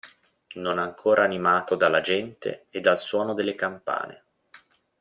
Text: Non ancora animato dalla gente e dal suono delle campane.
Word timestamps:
Non 0.55 0.79
ancora 0.79 1.23
animato 1.23 1.75
dalla 1.75 2.01
gente 2.01 2.65
e 2.71 2.79
dal 2.79 2.97
suono 2.97 3.35
delle 3.35 3.53
campane. 3.53 4.23